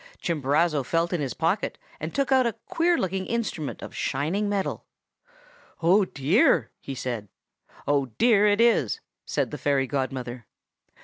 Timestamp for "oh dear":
5.83-6.71, 7.87-8.47